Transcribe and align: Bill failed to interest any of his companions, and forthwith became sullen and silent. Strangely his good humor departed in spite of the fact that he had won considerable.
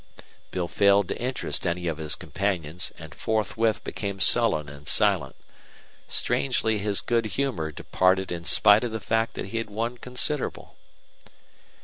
Bill 0.49 0.67
failed 0.67 1.09
to 1.09 1.21
interest 1.21 1.67
any 1.67 1.85
of 1.85 1.99
his 1.99 2.15
companions, 2.15 2.91
and 2.97 3.13
forthwith 3.13 3.83
became 3.83 4.19
sullen 4.19 4.67
and 4.67 4.87
silent. 4.87 5.35
Strangely 6.07 6.79
his 6.79 7.01
good 7.01 7.25
humor 7.25 7.69
departed 7.71 8.31
in 8.31 8.43
spite 8.43 8.83
of 8.83 8.91
the 8.93 8.99
fact 8.99 9.35
that 9.35 9.49
he 9.49 9.59
had 9.59 9.69
won 9.69 9.99
considerable. 9.99 10.75